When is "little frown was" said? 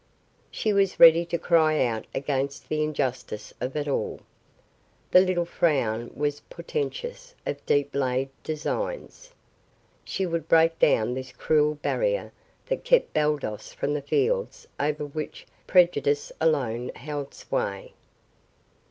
5.21-6.39